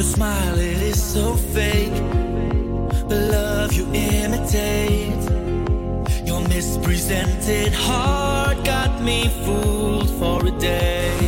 Your 0.00 0.08
smile, 0.08 0.58
it 0.58 0.80
is 0.80 0.96
so 1.12 1.34
fake. 1.34 1.92
The 3.10 3.20
love 3.32 3.74
you 3.74 3.84
imitate. 3.92 5.22
Your 6.26 6.40
mispresented 6.48 7.74
heart 7.74 8.64
got 8.64 9.02
me 9.02 9.28
fooled 9.44 10.08
for 10.18 10.46
a 10.46 10.52
day. 10.52 11.18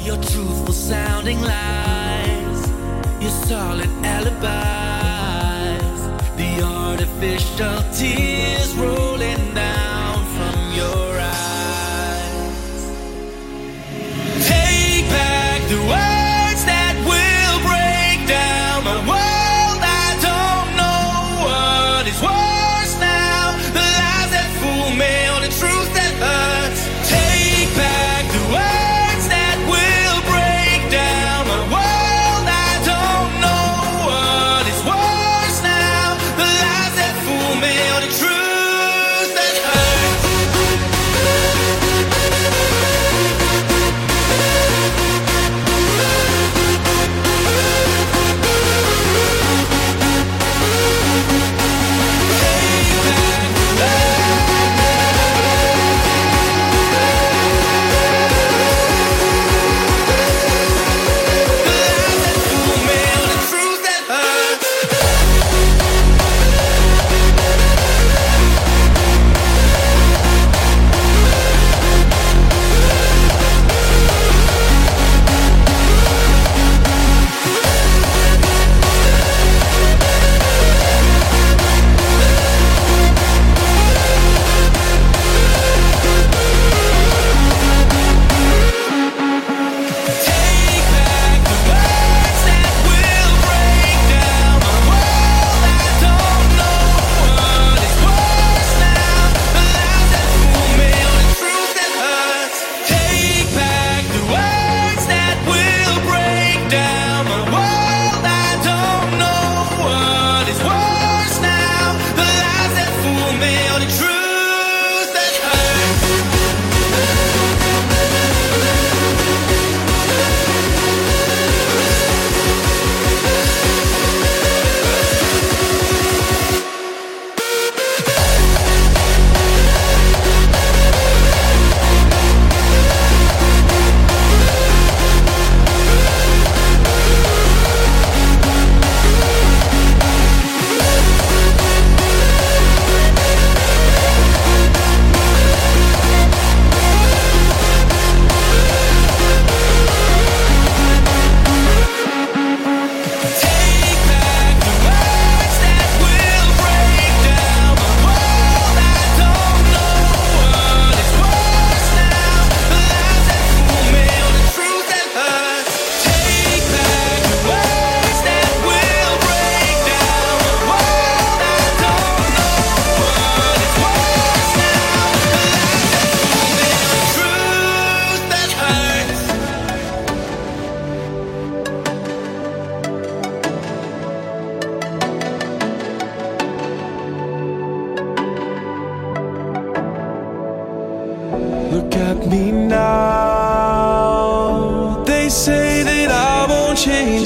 Your 0.00 0.18
truthful 0.30 0.72
sounding 0.72 1.40
lies. 1.40 2.60
Your 3.20 3.32
solid 3.48 3.90
alibis. 4.04 4.40
The 6.36 6.62
artificial 6.62 7.82
tears 7.92 8.76
rolling 8.76 9.54
down 9.54 10.24
from 10.36 10.72
your 10.72 11.18
eyes. 11.18 12.82
Take 14.46 15.08
back 15.10 15.68
the 15.68 15.78
world. 15.88 16.09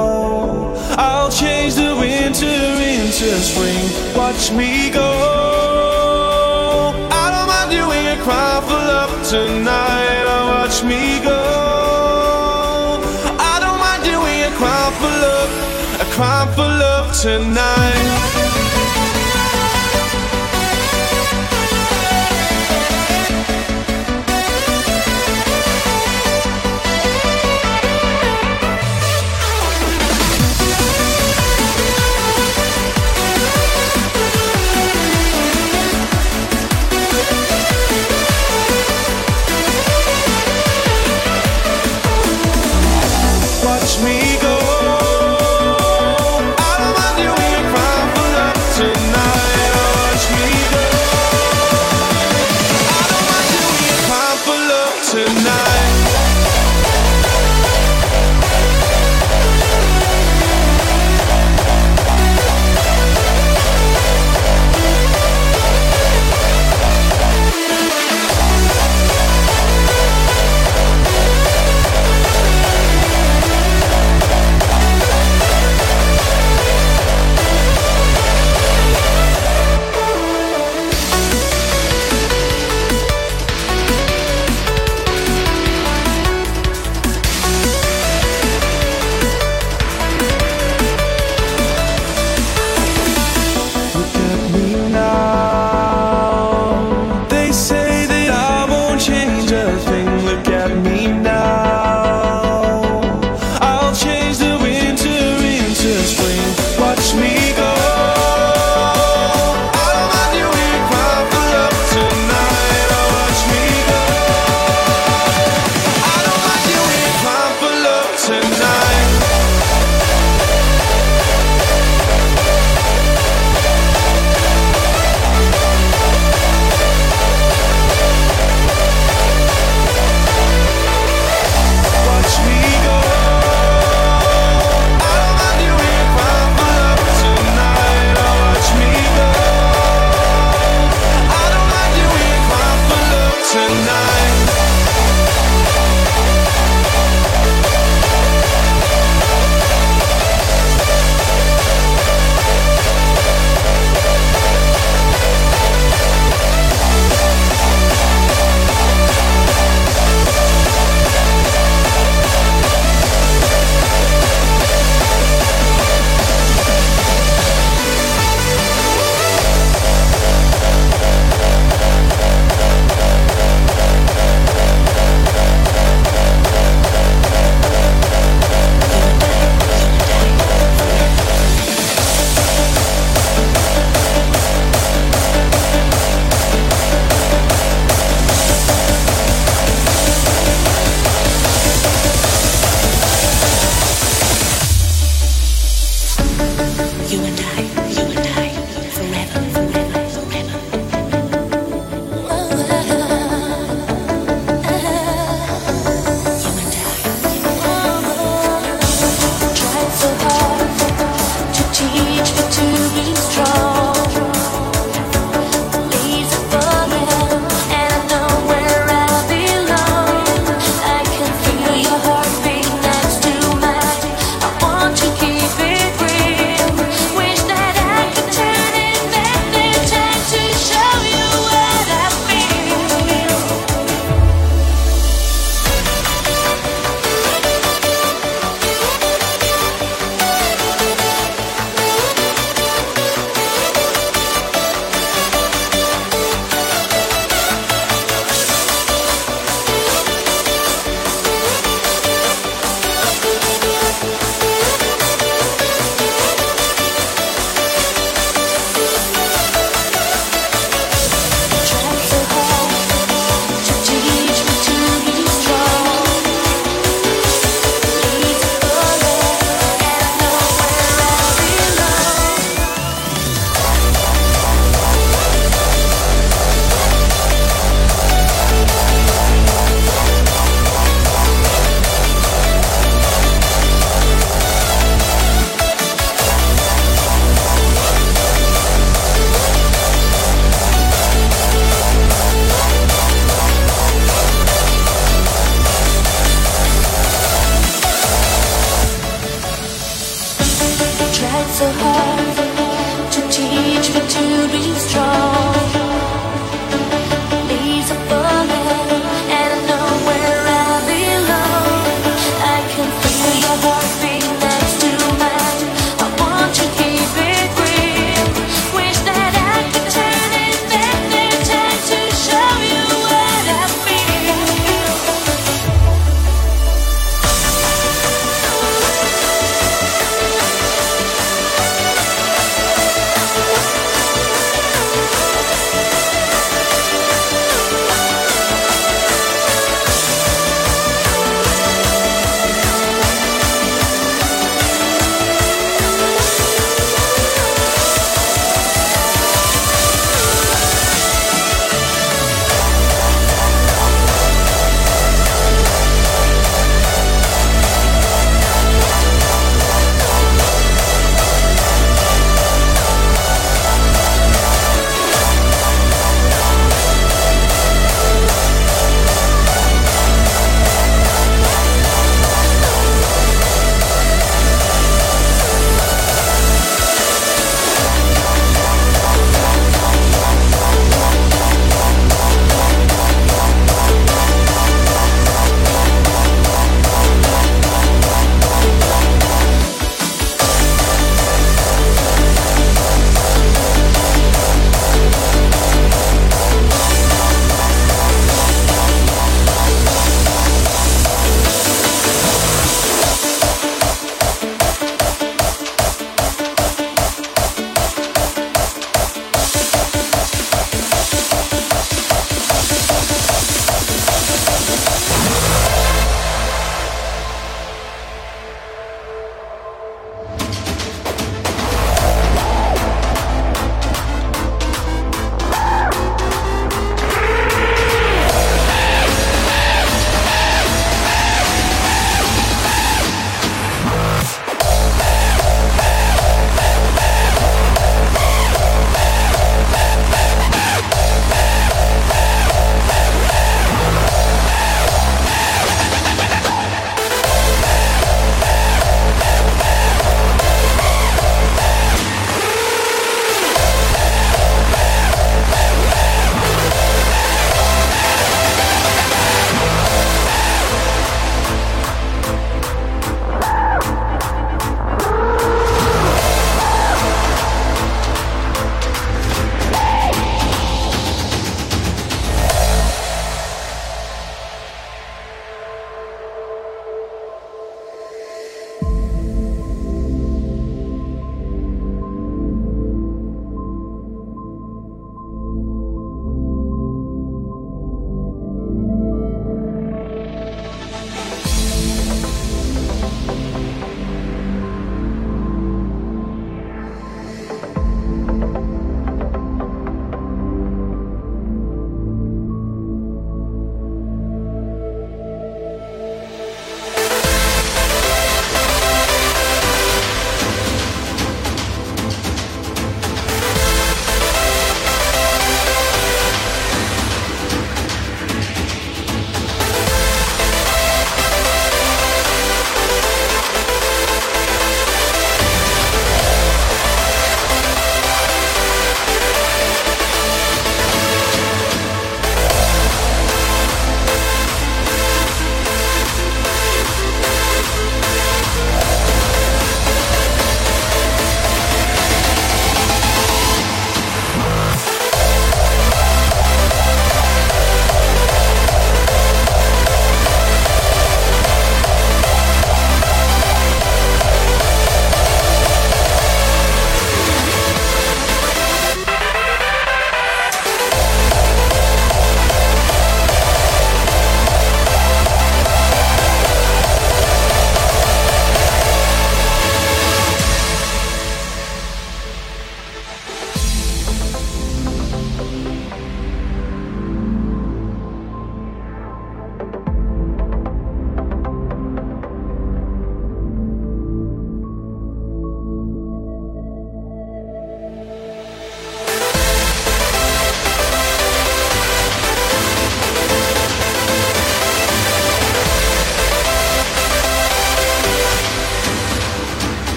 I'll 0.98 1.30
change 1.30 1.74
the 1.74 1.94
winter 1.96 2.46
into 2.46 3.28
spring, 3.40 4.16
watch 4.16 4.50
me 4.52 4.90
go. 4.90 5.10
I 7.10 7.30
don't 7.32 7.48
mind 7.48 7.70
doing 7.70 8.06
a 8.06 8.16
cry 8.22 8.60
for 8.66 8.80
love 8.92 9.12
tonight, 9.28 10.24
oh, 10.26 10.48
watch 10.54 10.82
me 10.82 11.20
go. 11.22 11.40
I 13.38 13.58
don't 13.62 13.78
mind 13.78 14.02
doing 14.04 14.42
a 14.42 14.52
cry 14.58 14.90
for 15.00 15.12
love, 15.26 15.50
a 16.00 16.04
cry 16.12 16.46
for 16.54 16.68
love 16.68 17.08
tonight. 17.20 18.49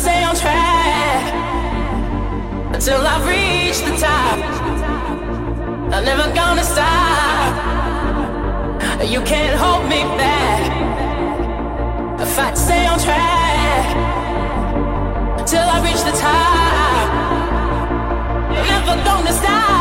stay 0.00 0.22
on 0.24 0.34
track 0.34 1.34
until 2.74 3.02
I 3.06 3.16
reach 3.28 3.80
the 3.80 3.94
top. 4.00 4.38
I'm 5.92 6.04
never 6.04 6.26
gonna 6.34 6.64
stop. 6.64 7.52
You 9.14 9.20
can't 9.32 9.56
hold 9.62 9.84
me 9.92 10.00
back. 10.22 10.62
If 12.18 12.38
I 12.38 12.54
stay 12.54 12.86
on 12.86 12.98
track 12.98 13.96
until 15.40 15.66
I 15.74 15.76
reach 15.86 16.02
the 16.10 16.16
top, 16.26 17.08
I'm 18.56 18.66
never 18.72 19.04
gonna 19.04 19.32
stop. 19.32 19.79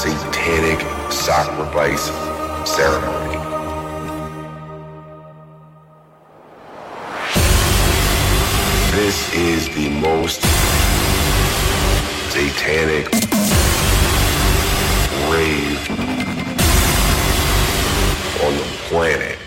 satanic 0.00 0.80
sacrifice 1.12 2.06
ceremony. 2.66 3.36
This 8.96 9.34
is 9.34 9.68
the 9.74 9.90
most 10.00 10.40
satanic 12.32 13.12
rave 15.28 15.90
on 18.42 18.56
the 18.56 18.64
planet. 18.88 19.39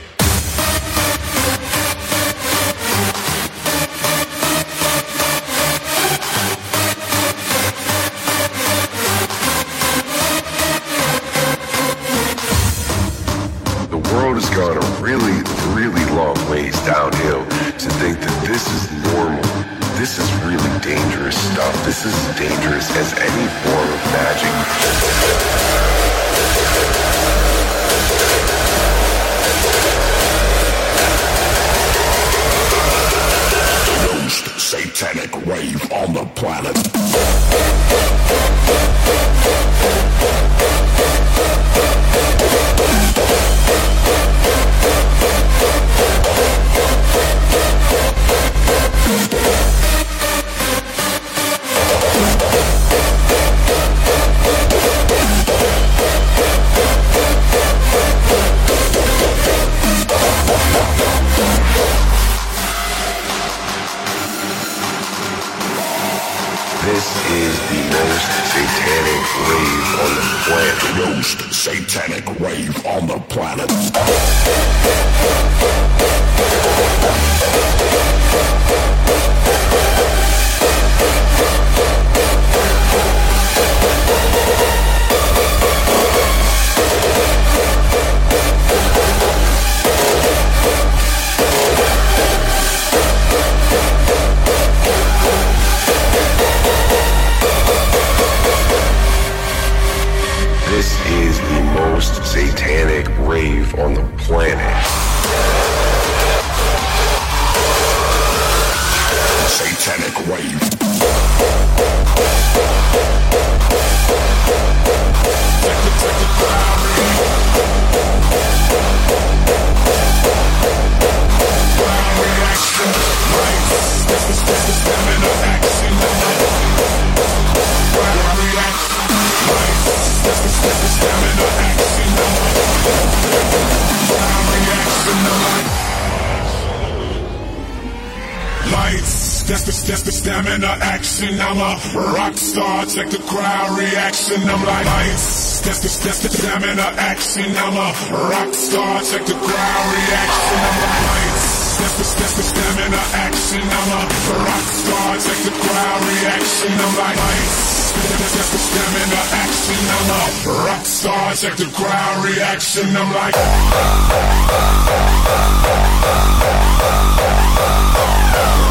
Action. 141.14 141.39
I'm 141.39 141.57
a 141.57 141.78
rock 142.14 142.34
star, 142.34 142.86
check 142.86 143.09
the 143.09 143.20
crowd 143.20 143.78
reaction. 143.78 144.41
I'm 144.49 144.66
like 144.66 144.86
lights, 144.86 145.61
that's 145.61 145.80
the, 145.80 145.89
that's 146.03 146.24
the 146.24 146.30
stamina 146.30 146.82
action. 146.97 147.55
I'm 147.55 147.78
a 147.78 147.93
rock 148.30 148.53
star, 148.53 149.01
check 149.01 149.26
the 149.26 149.34
crowd 149.34 149.86
reaction. 149.93 150.57
I'm 150.64 150.78
like 150.82 151.03
lights, 151.14 151.78
that's 151.78 151.95
the, 151.97 152.05
that's 152.18 152.36
the 152.38 152.43
stamina 152.43 153.03
action. 153.14 153.61
I'm 153.61 153.89
a 153.93 154.01
rock 154.41 154.66
star, 154.74 155.18
check 155.22 155.39
the 155.45 155.53
crowd 155.53 156.01
reaction. 156.01 156.72
I'm 156.82 156.97
like 156.97 157.18
lights. 157.18 157.84
That's 157.93 158.51
the 158.51 158.57
stamina 158.57 159.22
action. 159.38 159.82
I'm 159.93 160.09
a 160.09 160.66
rock 160.66 160.86
star. 160.86 161.34
Check 161.36 161.55
the 161.57 161.70
crowd 161.72 162.26
reaction. 162.26 162.95
I'm 162.97 163.14
like 163.14 163.36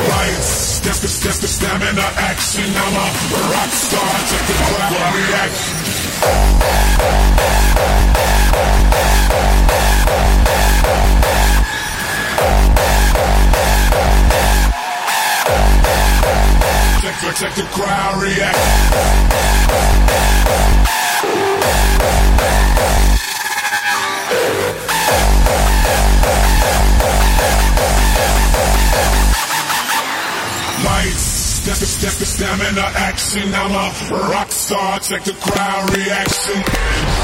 Lights, 0.08 0.80
that's 0.80 1.00
the 1.00 1.08
that's 1.24 1.38
the 1.38 1.48
stamina 1.48 2.02
action. 2.16 2.64
I'm 2.64 2.94
a 2.94 3.08
rock 3.50 3.70
star. 3.70 4.12
Check 4.28 4.46
the 4.46 4.54
crowd 4.64 5.14
reaction. 5.14 6.03
Check 17.32 17.54
the 17.54 17.62
crowd 17.62 18.22
reaction. 18.22 18.54
Lights, 30.84 31.60
the, 31.80 32.04
that's 32.04 32.18
the 32.18 32.26
stamina 32.26 32.80
action. 32.94 33.52
I'm 33.54 33.72
a 33.72 34.28
rock 34.30 34.52
star. 34.52 35.00
Check 35.00 35.24
the 35.24 35.32
crowd 35.32 35.96
reaction. 35.96 37.23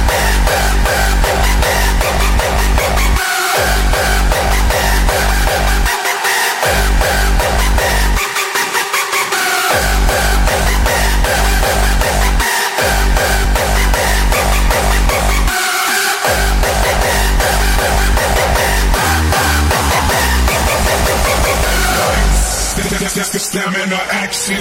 That's, 23.01 23.29
the 23.31 23.39
stamina 23.39 23.95
action. 23.95 24.57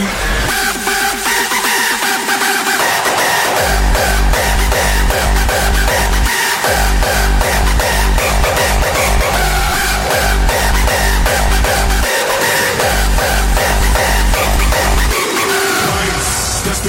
The, 16.64 16.80
the 16.82 16.88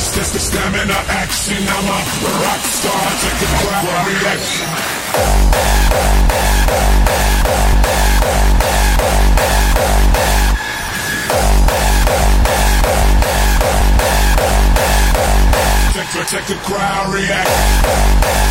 action. 1.09 1.67
I'm 1.67 1.85
a 1.85 1.99
rock 2.47 2.63
star. 2.63 3.11
Check 3.19 3.35
the 3.39 3.47
crowd 3.59 4.07
reaction. 4.07 4.67
Protect 16.01 16.31
check, 16.31 16.47
the 16.47 16.55
crowd 16.55 17.13
react. 17.13 18.41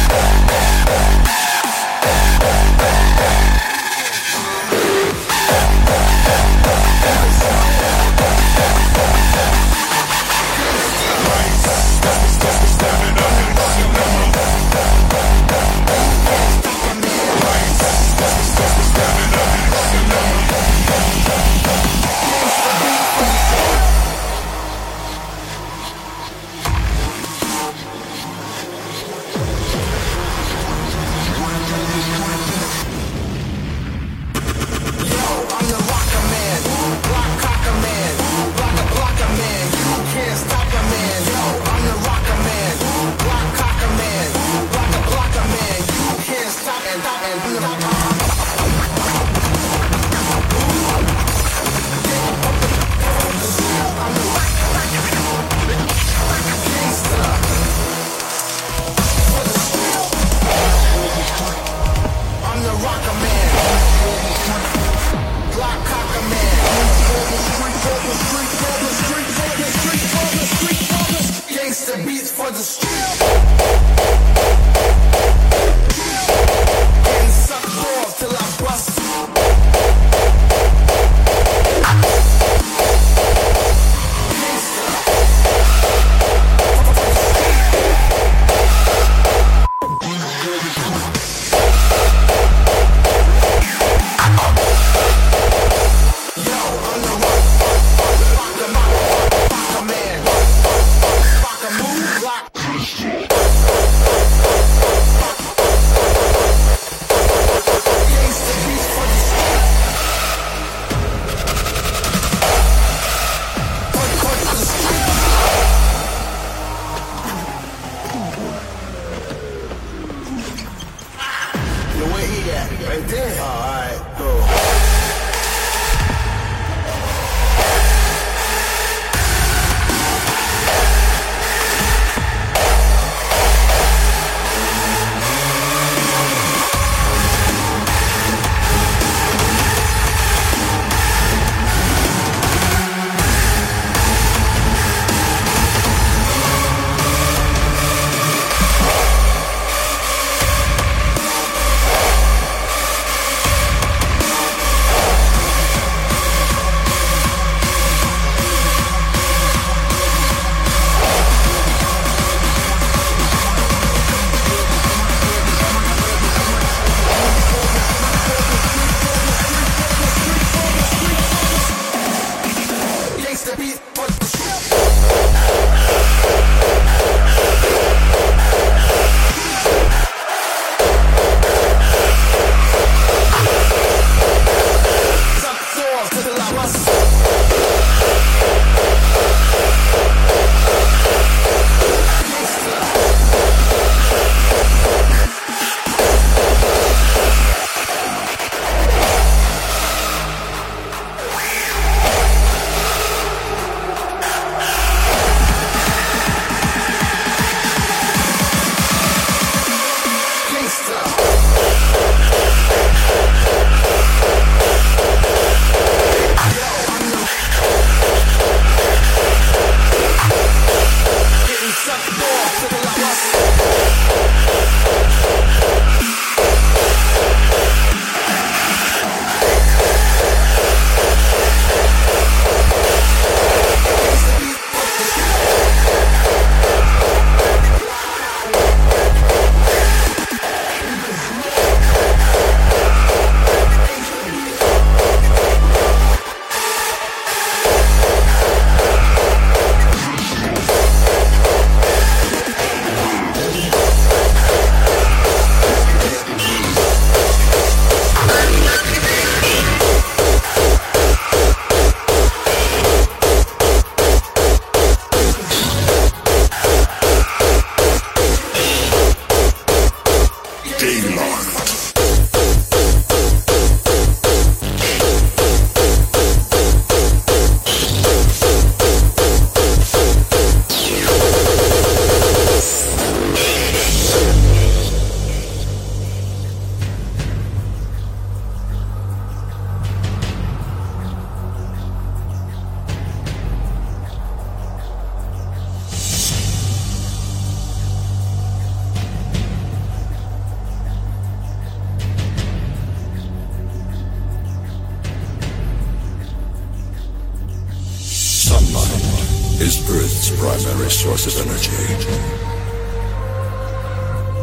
is 309.60 309.76
Earth's 309.90 310.30
primary 310.40 310.90
source 310.90 311.26
of 311.26 311.34
energy. 311.46 311.84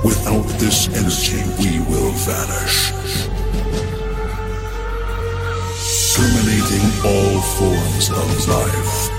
Without 0.05 0.45
this 0.59 0.88
energy, 0.89 1.41
we 1.57 1.80
will 1.89 2.11
vanish, 2.22 2.91
terminating 6.13 6.86
all 7.03 7.41
forms 7.57 8.09
of 8.11 8.47
life, 8.47 9.09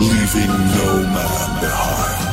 leaving 0.00 0.52
no 0.76 0.90
man 1.14 1.60
behind. 1.60 2.29